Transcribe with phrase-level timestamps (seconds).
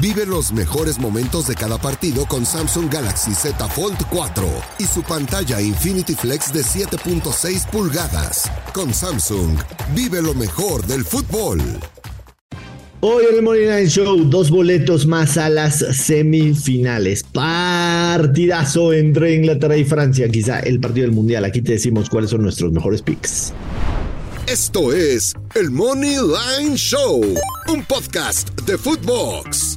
[0.00, 4.46] Vive los mejores momentos de cada partido con Samsung Galaxy Z Fold 4
[4.78, 8.48] y su pantalla Infinity Flex de 7.6 pulgadas.
[8.72, 9.58] Con Samsung,
[9.96, 11.60] vive lo mejor del fútbol.
[13.00, 17.24] Hoy en el Morning Night Show, dos boletos más a las semifinales.
[17.24, 21.44] Partidazo entre Inglaterra y Francia, quizá el partido del Mundial.
[21.44, 23.52] Aquí te decimos cuáles son nuestros mejores picks.
[24.46, 27.20] Esto es el Money Line Show,
[27.68, 29.67] un podcast de Footbox.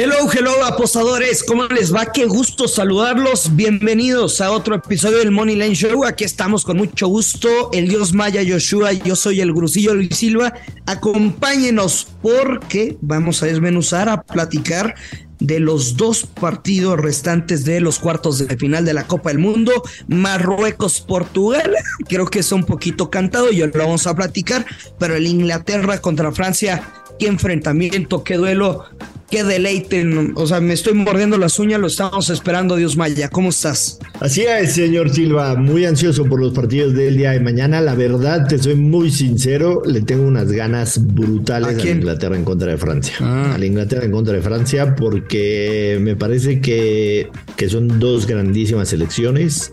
[0.00, 1.42] Hello, hello, apostadores.
[1.42, 2.12] ¿Cómo les va?
[2.12, 3.56] Qué gusto saludarlos.
[3.56, 6.04] Bienvenidos a otro episodio del Money Line Show.
[6.04, 7.70] Aquí estamos con mucho gusto.
[7.72, 10.54] El Dios Maya Yoshua, yo soy el Grusillo Luis Silva.
[10.86, 14.94] Acompáñenos porque vamos a desmenuzar, a platicar
[15.40, 19.82] de los dos partidos restantes de los cuartos de final de la Copa del Mundo,
[20.06, 21.74] Marruecos-Portugal,
[22.08, 24.66] creo que es un poquito cantado, ya lo vamos a platicar,
[24.98, 26.82] pero el Inglaterra contra Francia,
[27.18, 28.84] qué enfrentamiento, qué duelo,
[29.30, 30.06] qué deleite.
[30.34, 33.28] O sea, me estoy mordiendo las uñas, lo estamos esperando, Dios Maya.
[33.28, 33.98] ¿Cómo estás?
[34.20, 35.54] Así es, señor Silva.
[35.56, 37.80] Muy ansioso por los partidos del día de mañana.
[37.80, 42.44] La verdad, te soy muy sincero, le tengo unas ganas brutales a, la Inglaterra en
[42.44, 43.16] contra de Francia.
[43.20, 43.54] Ah.
[43.54, 48.88] A la Inglaterra en contra de Francia, porque me parece que, que son dos grandísimas
[48.88, 49.72] selecciones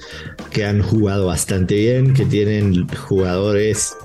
[0.52, 3.96] que han jugado bastante bien, que tienen jugadores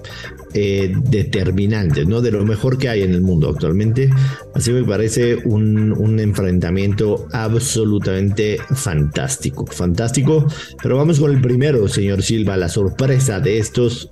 [0.52, 2.20] eh, determinantes, ¿no?
[2.20, 4.10] De lo mejor que hay en el mundo actualmente.
[4.54, 9.66] Así me parece un, un, enfrentamiento absolutamente fantástico.
[9.66, 10.46] Fantástico.
[10.82, 14.08] Pero vamos con el primero, señor Silva, la sorpresa de estos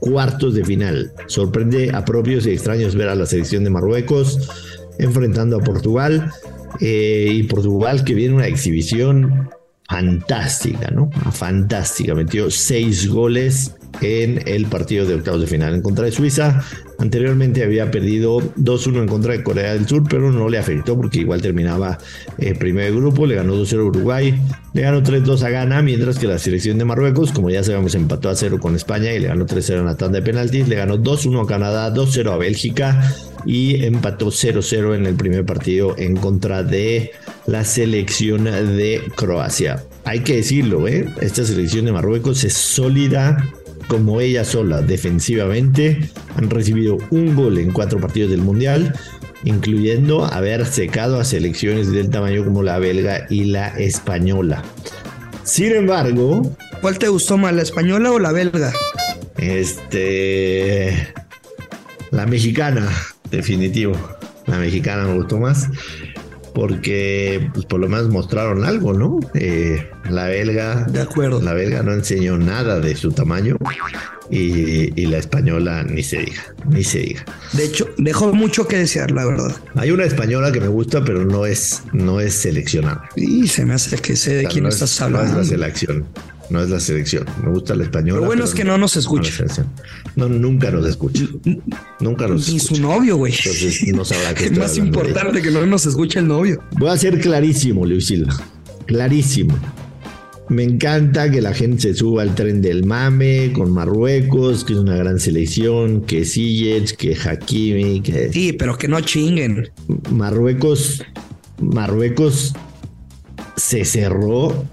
[0.00, 1.12] cuartos de final.
[1.26, 4.48] Sorprende a propios y extraños ver a la selección de Marruecos
[4.98, 6.30] enfrentando a Portugal.
[6.80, 9.48] Eh, y Portugal que viene una exhibición
[9.88, 11.10] fantástica, ¿no?
[11.32, 12.14] Fantástica.
[12.14, 16.62] Metió seis goles en el partido de octavos de final en contra de Suiza.
[16.98, 21.20] Anteriormente había perdido 2-1 en contra de Corea del Sur, pero no le afectó porque
[21.20, 21.98] igual terminaba
[22.38, 23.26] eh, primer grupo.
[23.26, 24.40] Le ganó 2-0 a Uruguay,
[24.72, 28.28] le ganó 3-2 a Ghana, mientras que la selección de Marruecos, como ya sabemos, empató
[28.28, 30.66] a 0 con España y le ganó 3-0 en la tanda de penaltis.
[30.66, 33.14] Le ganó 2-1 a Canadá, 2-0 a Bélgica
[33.46, 37.12] y empató 0-0 en el primer partido en contra de
[37.46, 39.84] la selección de Croacia.
[40.04, 41.06] Hay que decirlo, ¿eh?
[41.20, 43.36] esta selección de Marruecos es sólida
[43.88, 46.10] como ella sola defensivamente.
[46.36, 48.94] Han recibido un gol en cuatro partidos del Mundial,
[49.44, 54.62] incluyendo haber secado a selecciones del tamaño como la belga y la española.
[55.42, 56.56] Sin embargo...
[56.80, 58.72] ¿Cuál te gustó más, la española o la belga?
[59.36, 61.08] Este...
[62.10, 62.88] La mexicana,
[63.30, 63.94] definitivo.
[64.46, 65.68] La mexicana me gustó más
[66.58, 69.20] porque pues, por lo menos mostraron algo, ¿no?
[69.34, 70.86] Eh, la belga.
[70.90, 71.40] De acuerdo.
[71.40, 73.56] La belga no enseñó nada de su tamaño
[74.28, 77.24] y, la española ni se diga, ni se diga.
[77.52, 79.54] De hecho, dejó mucho que desear, la verdad.
[79.76, 83.08] Hay una española que me gusta, pero no es, no es seleccionada.
[83.14, 85.34] Y se me hace que sé de quién estás hablando.
[85.34, 86.06] No es la selección
[86.50, 87.26] no es la selección.
[87.42, 88.20] Me gusta la española.
[88.20, 89.44] Lo bueno es que no, nos escucha.
[90.16, 91.24] No, nunca nos escucha.
[92.00, 93.34] Nunca nos Ni su novio, güey.
[93.34, 96.62] Entonces no sabrá que Es más importante que no nos escuche el novio.
[96.78, 98.34] Voy a ser clarísimo, Lucila.
[98.86, 99.58] Clarísimo.
[100.48, 104.78] Me encanta que la gente se suba al tren del mame con Marruecos, que es
[104.78, 108.32] una gran selección, que Ziyech, que Hakimi, que...
[108.32, 109.70] Sí, pero que no chinguen.
[110.10, 111.04] Marruecos,
[111.60, 112.54] Marruecos
[113.56, 114.64] se cerró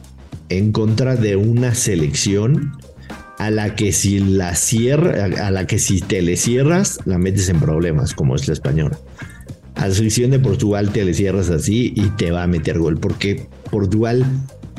[0.49, 2.73] en contra de una selección
[3.37, 7.49] a la que si la cierra, a la que si te le cierras, la metes
[7.49, 8.97] en problemas, como es la española.
[9.75, 12.97] A la selección de Portugal te le cierras así y te va a meter gol,
[12.97, 14.25] porque Portugal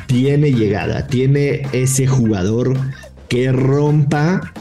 [0.07, 2.77] tiene llegada, tiene ese jugador
[3.29, 4.53] que rompa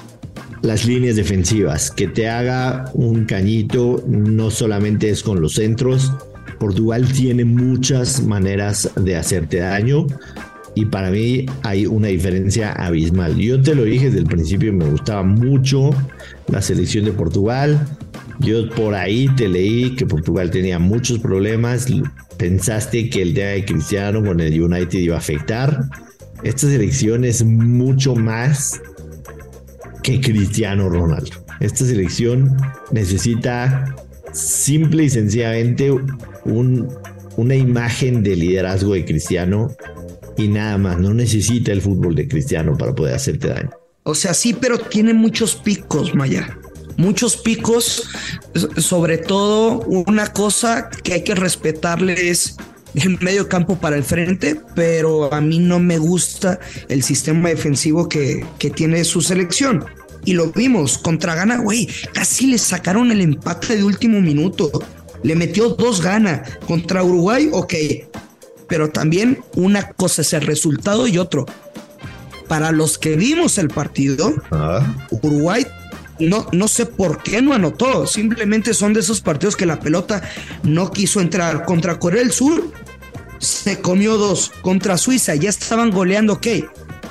[0.61, 6.11] las líneas defensivas, que te haga un cañito, no solamente es con los centros.
[6.59, 10.07] Portugal tiene muchas maneras de hacerte daño
[10.75, 13.38] y para mí hay una diferencia abismal.
[13.38, 15.91] Yo te lo dije desde el principio, me gustaba mucho
[16.47, 17.88] la selección de Portugal.
[18.41, 21.88] Yo por ahí te leí que Portugal tenía muchos problemas.
[22.38, 25.85] Pensaste que el tema de Cristiano con el United iba a afectar.
[26.44, 28.82] Esta selección es mucho más
[30.03, 31.32] que Cristiano Ronaldo.
[31.61, 32.58] Esta selección
[32.91, 33.96] necesita
[34.34, 35.90] simple y sencillamente
[36.44, 36.90] un,
[37.38, 39.72] una imagen de liderazgo de Cristiano
[40.37, 40.99] y nada más.
[40.99, 43.72] No necesita el fútbol de Cristiano para poder hacerte daño.
[44.03, 46.58] O sea, sí, pero tiene muchos picos, Maya.
[46.97, 48.08] Muchos picos,
[48.78, 52.55] sobre todo una cosa que hay que respetarle es
[52.93, 58.08] el medio campo para el frente, pero a mí no me gusta el sistema defensivo
[58.08, 59.85] que, que tiene su selección.
[60.23, 61.87] Y lo vimos contra Gana, güey.
[62.14, 64.72] Casi le sacaron el empate de último minuto.
[65.23, 66.58] Le metió dos ganas.
[66.67, 67.73] Contra Uruguay, ok.
[68.67, 71.46] Pero también una cosa es el resultado y otro.
[72.47, 74.82] Para los que vimos el partido, ah.
[75.09, 75.66] Uruguay
[76.20, 78.08] no, no sé por qué no anotó.
[78.08, 80.22] Simplemente son de esos partidos que la pelota
[80.64, 81.66] no quiso entrar.
[81.66, 82.72] Contra Corea del Sur
[83.40, 84.52] se comió dos.
[84.62, 86.47] Contra Suiza ya estaban goleando, ok.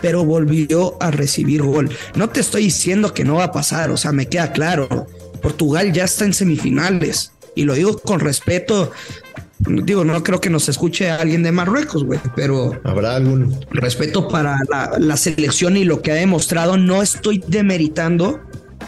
[0.01, 1.91] Pero volvió a recibir gol.
[2.15, 5.07] No te estoy diciendo que no va a pasar, o sea, me queda claro.
[5.43, 7.33] Portugal ya está en semifinales.
[7.55, 8.91] Y lo digo con respeto.
[9.67, 14.59] Digo, no creo que nos escuche alguien de Marruecos, güey, pero habrá algún respeto para
[14.69, 16.77] la, la selección y lo que ha demostrado.
[16.77, 18.41] No estoy demeritando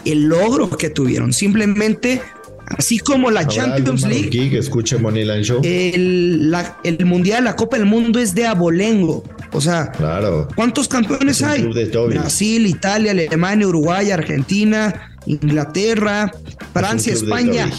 [0.05, 1.33] el logro que tuvieron.
[1.33, 2.21] Simplemente,
[2.65, 4.29] así como la Champions League.
[4.29, 4.97] que escuche
[5.43, 5.61] Show.
[5.63, 9.23] El, el Mundial, la Copa del Mundo es de abolengo.
[9.53, 10.47] O sea, claro.
[10.55, 11.63] ¿cuántos campeones hay?
[11.63, 16.31] Brasil, Italia, Alemania, Uruguay, Argentina, Inglaterra,
[16.73, 17.69] Francia, España.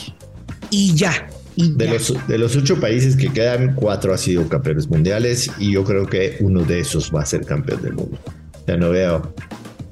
[0.70, 1.28] Y ya.
[1.58, 5.84] De, Los, de los ocho países que quedan, cuatro han sido campeones mundiales y yo
[5.84, 8.18] creo que uno de esos va a ser campeón del mundo.
[8.66, 9.34] Ya no veo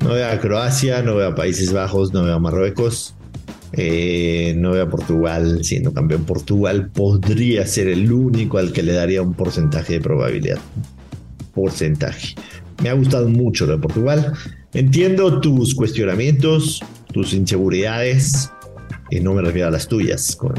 [0.01, 3.15] no veo a Croacia, no veo a Países Bajos, no veo a Marruecos,
[3.73, 6.25] eh, no veo a Portugal siendo campeón.
[6.25, 10.59] Portugal podría ser el único al que le daría un porcentaje de probabilidad.
[11.55, 12.35] Porcentaje.
[12.83, 14.33] Me ha gustado mucho lo de Portugal.
[14.75, 16.81] Entiendo tus cuestionamientos,
[17.13, 18.51] tus inseguridades,
[19.11, 20.55] y no me refiero a las tuyas, con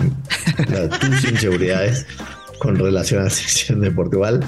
[0.99, 2.05] tus inseguridades
[2.59, 4.43] con relación a la sección de Portugal.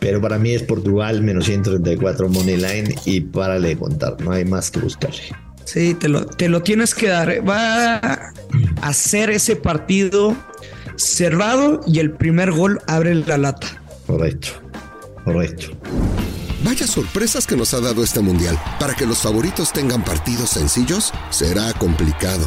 [0.00, 4.44] Pero para mí es Portugal menos 134 money line y párale de contar, no hay
[4.44, 5.22] más que buscarle.
[5.64, 7.48] Sí, te lo, te lo tienes que dar.
[7.48, 8.32] Va
[8.82, 10.36] a ser ese partido
[10.96, 13.82] cerrado y el primer gol abre la lata.
[14.06, 14.48] Correcto,
[15.24, 15.68] correcto.
[16.62, 18.58] Vaya sorpresas que nos ha dado este mundial.
[18.78, 22.46] Para que los favoritos tengan partidos sencillos, será complicado.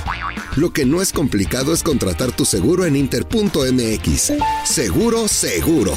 [0.58, 4.34] Lo que no es complicado es contratar tu seguro en inter.mx.
[4.66, 5.96] Seguro, seguro.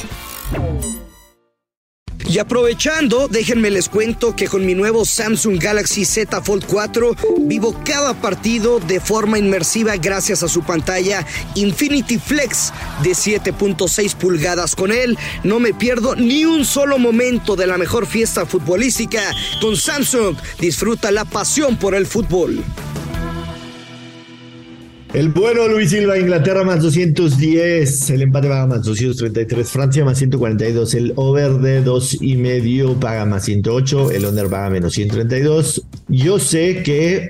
[2.29, 7.75] Y aprovechando, déjenme les cuento que con mi nuevo Samsung Galaxy Z Fold 4 vivo
[7.87, 12.71] cada partido de forma inmersiva gracias a su pantalla Infinity Flex
[13.03, 14.77] de 7.6 pulgadas.
[14.77, 19.23] Con él no me pierdo ni un solo momento de la mejor fiesta futbolística.
[19.63, 22.63] Con Samsung disfruta la pasión por el fútbol.
[25.13, 30.95] El bueno Luis Silva, Inglaterra más 210, el empate paga más 233, Francia más 142,
[30.95, 35.83] el over de dos y medio paga más 108, el under paga menos 132.
[36.07, 37.29] Yo sé que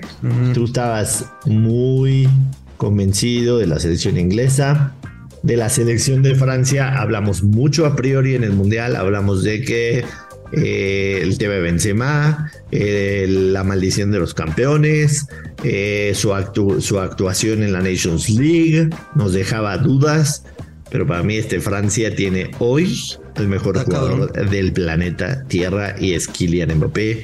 [0.53, 2.29] tú estabas muy
[2.77, 4.93] convencido de la selección inglesa,
[5.41, 10.05] de la selección de Francia, hablamos mucho a priori en el Mundial, hablamos de que
[10.53, 15.27] eh, el tema de Benzema, eh, la maldición de los campeones,
[15.63, 16.33] eh, su,
[16.81, 20.43] su actuación en la Nations League, nos dejaba dudas,
[20.89, 22.99] pero para mí este Francia tiene hoy
[23.35, 27.23] el mejor jugador del planeta Tierra y es Kylian Mbappé.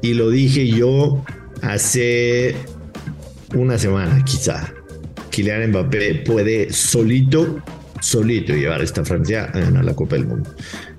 [0.00, 1.22] Y lo dije yo
[1.60, 2.56] hace
[3.54, 4.72] una semana quizá.
[5.30, 7.62] Kylian Mbappé puede solito,
[8.00, 10.50] solito llevar a esta Francia a ganar la Copa del Mundo.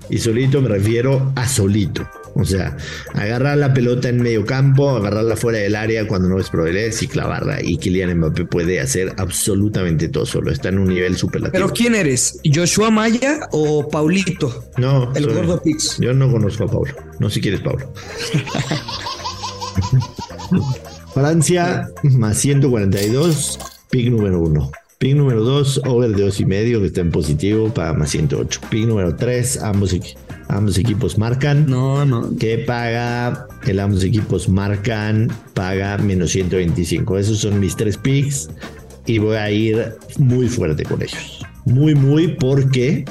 [0.10, 2.08] Y solito me refiero a solito.
[2.36, 2.76] O sea,
[3.14, 7.08] agarrar la pelota en medio campo, agarrarla fuera del área cuando no es probabilidades y
[7.08, 7.60] clavarla.
[7.62, 10.52] Y Kylian Mbappé puede hacer absolutamente todo solo.
[10.52, 11.64] Está en un nivel superlativo.
[11.64, 12.40] ¿Pero quién eres?
[12.44, 14.66] ¿Joshua Maya o Paulito?
[14.78, 15.14] No.
[15.14, 15.98] El gordo Pix.
[16.00, 16.94] Yo no conozco a Paulo.
[17.20, 17.94] No si quieres Paulo.
[21.14, 23.60] Francia más 142,
[23.92, 24.72] pick número uno.
[25.04, 28.62] Pick número 2, over de 2 y medio, que está en positivo, paga más 108.
[28.70, 29.94] Pick número 3, ambos,
[30.48, 31.66] ambos equipos marcan.
[31.70, 32.34] No, no.
[32.38, 37.18] Que paga, el ambos equipos marcan, paga menos 125.
[37.18, 38.48] Esos son mis tres picks
[39.06, 41.46] y voy a ir muy fuerte con ellos.
[41.66, 43.04] Muy, muy, porque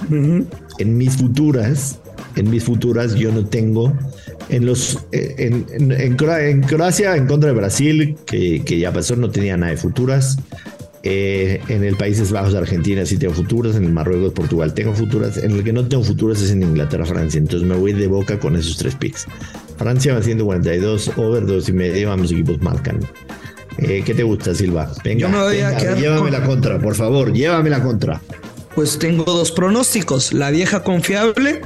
[0.78, 2.00] en mis futuras,
[2.36, 3.92] en mis futuras yo no tengo
[4.48, 9.30] en los eh, en, en, Croacia en contra de Brasil que, que, ya pasó no
[9.30, 10.36] tenía nada de futuras
[11.04, 15.36] eh, en el Países Bajos, Argentina sí tengo futuras, en el Marruecos, Portugal tengo futuras,
[15.36, 18.38] en el que no tengo futuras es en Inglaterra, Francia, entonces me voy de boca
[18.38, 19.26] con esos tres picks.
[19.78, 23.00] Francia va 142, over 2 y medio, ambos equipos marcan.
[23.78, 24.92] Eh, ¿Qué te gusta, Silva?
[25.02, 25.28] Venga,
[25.96, 28.20] llévame la contra, por favor, llévame la contra.
[28.76, 31.62] Pues tengo dos pronósticos, la vieja confiable,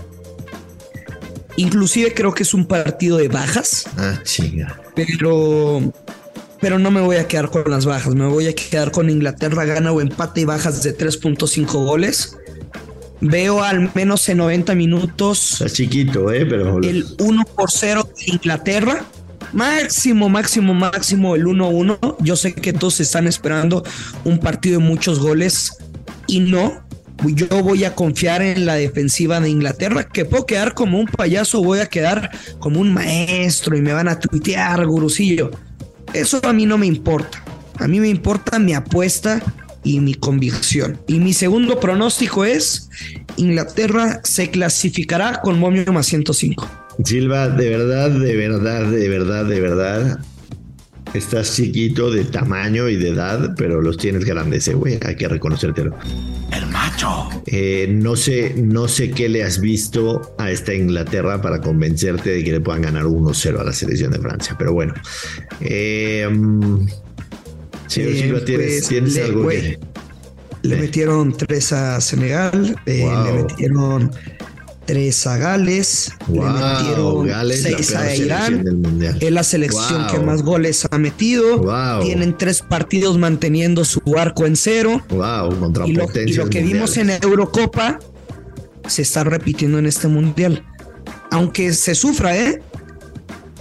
[1.57, 3.87] inclusive creo que es un partido de bajas.
[3.99, 4.81] Ah, chinga.
[4.95, 5.93] Pero
[6.61, 8.15] pero no me voy a quedar con las bajas.
[8.15, 12.37] Me voy a quedar con Inglaterra gana o empate y bajas de 3.5 goles.
[13.21, 15.63] Veo al menos en 90 minutos.
[15.73, 16.45] Chiquito, ¿eh?
[16.47, 16.81] Pero...
[16.83, 19.05] El 1 por 0 de Inglaterra.
[19.53, 22.17] máximo, máximo, máximo el 1-1.
[22.21, 23.83] Yo sé que todos están esperando
[24.25, 25.73] un partido de muchos goles
[26.27, 26.85] y no.
[27.25, 31.63] Yo voy a confiar en la defensiva de Inglaterra, que puedo quedar como un payaso,
[31.63, 35.51] voy a quedar como un maestro y me van a tuitear, gurusillo.
[36.13, 37.43] Eso a mí no me importa.
[37.79, 39.43] A mí me importa mi apuesta
[39.83, 40.99] y mi convicción.
[41.07, 42.89] Y mi segundo pronóstico es
[43.37, 46.69] Inglaterra se clasificará con momio más 105.
[47.05, 50.19] Silva, de verdad, de verdad, de verdad, de verdad.
[51.15, 54.99] Estás chiquito de tamaño y de edad, pero los tienes grandes, eh, güey.
[55.05, 55.97] Hay que reconocértelo.
[56.97, 57.43] El macho.
[57.47, 62.45] Eh, no sé, no sé qué le has visto a esta Inglaterra para convencerte de
[62.45, 64.57] que le puedan ganar 1-0 a la selección de Francia.
[64.59, 64.95] Pero bueno.
[65.61, 66.87] Eh, mm,
[67.87, 69.79] señor Silva, ¿tienes, pues, algo que...
[70.63, 74.11] Le metieron tres a Senegal, le metieron
[74.87, 78.65] tres a Gales, le metieron seis a Irán.
[79.21, 81.65] Es la selección que más goles ha metido.
[82.03, 85.03] Tienen tres partidos manteniendo su arco en cero.
[85.87, 87.99] y lo, y lo que vimos en Eurocopa
[88.87, 90.65] se está repitiendo en este mundial.
[91.31, 92.63] Aunque se sufra, ¿eh?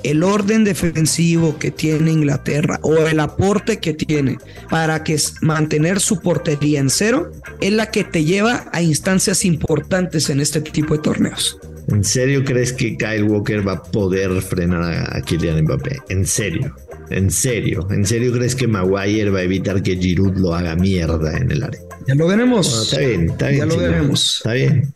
[0.06, 4.38] El orden defensivo que tiene Inglaterra o el aporte que tiene
[4.70, 10.30] para que mantener su portería en cero es la que te lleva a instancias importantes
[10.30, 11.60] en este tipo de torneos.
[11.88, 15.98] ¿En serio crees que Kyle Walker va a poder frenar a Kylian Mbappé?
[16.10, 16.76] ¿En serio?
[17.10, 17.88] ¿En serio?
[17.92, 21.64] ¿En serio crees que Maguire va a evitar que Giroud lo haga mierda en el
[21.64, 21.82] área?
[22.08, 22.84] Ya lo veremos.
[22.84, 23.60] está bien, está bien.
[23.60, 24.38] Ya lo veremos.
[24.38, 24.94] Está bien.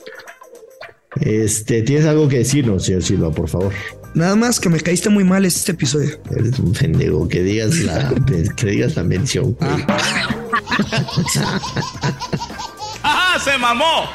[1.21, 3.73] Este, ¿tienes algo que decirnos, señor Silva, por favor?
[4.13, 6.19] Nada más que me caíste muy mal este episodio.
[6.31, 8.13] Eres un pendejo, que digas la,
[8.55, 9.55] que digas la mención.
[13.01, 13.39] Ah.
[13.41, 14.09] ¡Se mamó!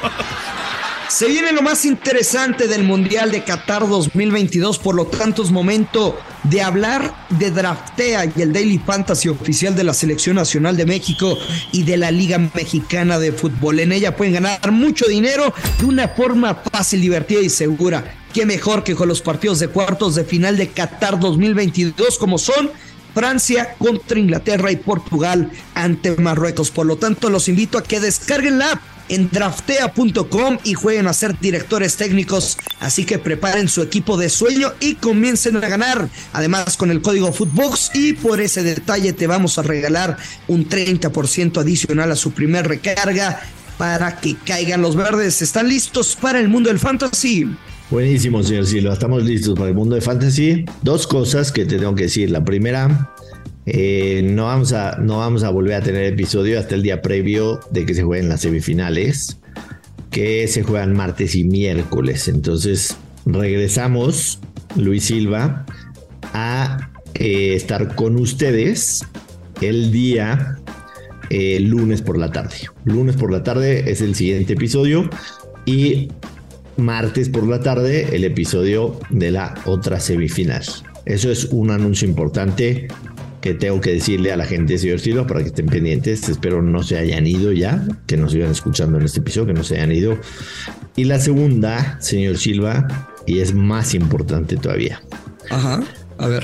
[1.09, 6.17] Se viene lo más interesante del Mundial de Qatar 2022, por lo tanto es momento
[6.43, 11.37] de hablar de Draftea y el Daily Fantasy oficial de la Selección Nacional de México
[11.71, 13.79] y de la Liga Mexicana de Fútbol.
[13.79, 18.15] En ella pueden ganar mucho dinero de una forma fácil, divertida y segura.
[18.33, 22.71] Qué mejor que con los partidos de cuartos de final de Qatar 2022 como son
[23.13, 26.71] Francia contra Inglaterra y Portugal ante Marruecos.
[26.71, 31.13] Por lo tanto, los invito a que descarguen la app en draftea.com y jueguen a
[31.13, 32.57] ser directores técnicos.
[32.79, 36.09] Así que preparen su equipo de sueño y comiencen a ganar.
[36.33, 41.59] Además, con el código Footbox y por ese detalle te vamos a regalar un 30%
[41.59, 43.41] adicional a su primer recarga
[43.77, 45.41] para que caigan los verdes.
[45.41, 47.47] ¿Están listos para el mundo del fantasy?
[47.91, 48.93] Buenísimo, señor Silva.
[48.93, 50.65] Estamos listos para el mundo de fantasy.
[50.81, 52.31] Dos cosas que te tengo que decir.
[52.31, 53.13] La primera,
[53.65, 57.59] eh, no, vamos a, no vamos a volver a tener episodio hasta el día previo
[57.71, 59.37] de que se jueguen las semifinales,
[60.11, 62.27] que se juegan martes y miércoles.
[62.27, 64.39] Entonces, regresamos,
[64.75, 65.65] Luis Silva,
[66.33, 69.03] a eh, estar con ustedes
[69.61, 70.57] el día
[71.29, 72.55] eh, lunes por la tarde.
[72.83, 75.09] Lunes por la tarde es el siguiente episodio
[75.65, 76.09] y
[76.77, 80.63] martes por la tarde el episodio de la otra semifinal.
[81.05, 82.87] Eso es un anuncio importante
[83.45, 86.27] que tengo que decirle a la gente, señor Silva, para que estén pendientes.
[86.27, 89.63] Espero no se hayan ido ya, que nos sigan escuchando en este episodio, que no
[89.63, 90.17] se hayan ido.
[90.95, 94.99] Y la segunda, señor Silva, y es más importante todavía.
[95.51, 95.83] Ajá,
[96.17, 96.43] a ver.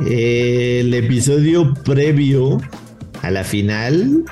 [0.00, 2.58] El episodio previo
[3.20, 4.24] a la final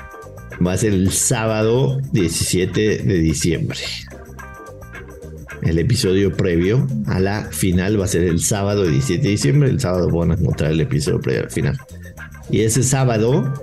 [0.65, 3.77] va a ser el sábado 17 de diciembre.
[5.61, 9.69] El episodio previo a la final va a ser el sábado 17 de diciembre.
[9.69, 11.77] El sábado van a encontrar el episodio previo al final.
[12.49, 13.53] Y ese sábado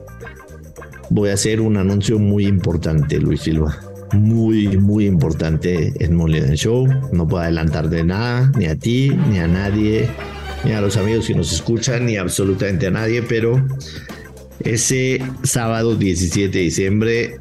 [1.11, 3.79] voy a hacer un anuncio muy importante, Luis Silva.
[4.13, 6.87] Muy, muy importante en Molina Show.
[7.13, 10.09] No puedo adelantar de nada, ni a ti, ni a nadie,
[10.65, 13.63] ni a los amigos que nos escuchan, ni absolutamente a nadie, pero
[14.61, 17.39] ese sábado 17 de diciembre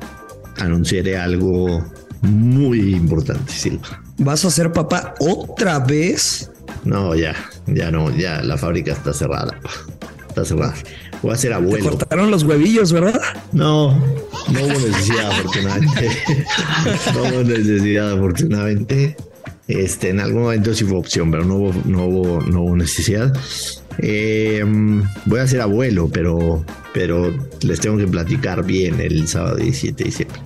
[0.58, 1.86] anunciaré algo
[2.22, 4.07] muy importante, Silva.
[4.20, 6.50] ¿Vas a ser papá otra vez?
[6.84, 7.36] No, ya,
[7.68, 9.60] ya no, ya la fábrica está cerrada.
[10.28, 10.74] Está cerrada.
[11.22, 11.78] Voy a ser abuelo.
[11.78, 13.20] Te cortaron los huevillos, ¿verdad?
[13.52, 13.92] No,
[14.52, 16.10] no hubo necesidad, afortunadamente.
[17.14, 19.18] no hubo necesidad, afortunadamente.
[19.68, 23.34] Este, en algún momento sí fue opción, pero no hubo, no hubo, no hubo necesidad.
[24.00, 24.64] Eh,
[25.26, 30.10] voy a ser abuelo, pero, pero les tengo que platicar bien el sábado 17 de
[30.10, 30.42] diciembre.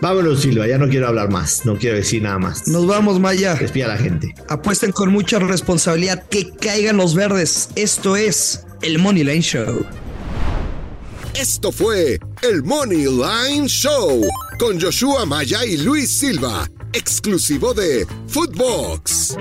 [0.00, 2.68] Vámonos, Silva, ya no quiero hablar más, no quiero decir nada más.
[2.68, 3.54] Nos vamos, Maya.
[3.54, 4.34] Despida a la gente.
[4.48, 7.70] Apuesten con mucha responsabilidad que caigan los verdes.
[7.76, 9.84] Esto es el Money Line Show.
[11.34, 14.22] Esto fue el Money Line Show
[14.58, 19.36] con Joshua Maya y Luis Silva, exclusivo de Footbox.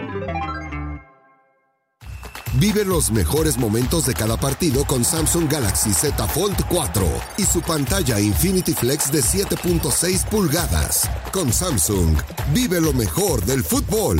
[2.60, 7.03] Vive los mejores momentos de cada partido con Samsung Galaxy Z Fold 4
[7.38, 11.10] y su pantalla Infinity Flex de 7.6 pulgadas.
[11.31, 12.15] Con Samsung,
[12.53, 14.19] vive lo mejor del fútbol.